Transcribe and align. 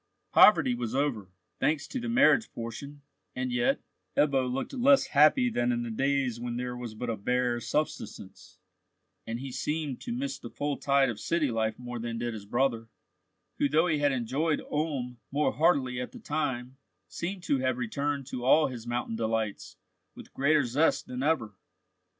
Poverty 0.33 0.73
was 0.73 0.95
over, 0.95 1.29
thanks 1.59 1.87
to 1.89 1.99
the 1.99 2.09
marriage 2.09 2.51
portion, 2.53 3.03
and 3.35 3.51
yet 3.51 3.81
Ebbo 4.17 4.51
looked 4.51 4.73
less 4.73 5.05
happy 5.05 5.47
than 5.47 5.71
in 5.71 5.83
the 5.83 5.91
days 5.91 6.39
when 6.39 6.57
there 6.57 6.75
was 6.75 6.95
but 6.95 7.11
a 7.11 7.15
bare 7.15 7.59
subsistence; 7.59 8.57
and 9.27 9.39
he 9.39 9.51
seemed 9.51 10.01
to 10.01 10.11
miss 10.11 10.39
the 10.39 10.49
full 10.49 10.75
tide 10.77 11.09
of 11.11 11.19
city 11.19 11.51
life 11.51 11.77
more 11.77 11.99
than 11.99 12.17
did 12.17 12.33
his 12.33 12.45
brother, 12.47 12.87
who, 13.59 13.69
though 13.69 13.85
he 13.85 13.99
had 13.99 14.11
enjoyed 14.11 14.59
Ulm 14.71 15.19
more 15.31 15.53
heartily 15.53 16.01
at 16.01 16.13
the 16.13 16.19
time, 16.19 16.77
seemed 17.07 17.43
to 17.43 17.59
have 17.59 17.77
returned 17.77 18.25
to 18.25 18.43
all 18.43 18.65
his 18.69 18.87
mountain 18.87 19.15
delights 19.15 19.77
with 20.15 20.33
greater 20.33 20.63
zest 20.63 21.05
than 21.05 21.21
ever. 21.21 21.53